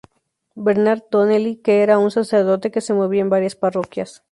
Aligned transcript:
Bernard 0.55 1.03
Donnelly 1.11 1.57
que 1.57 1.83
era 1.83 1.99
un 1.99 2.09
sacerdote 2.09 2.71
que 2.71 2.81
se 2.81 2.95
movía 2.95 3.21
en 3.21 3.29
varias 3.29 3.53
parroquias. 3.55 4.19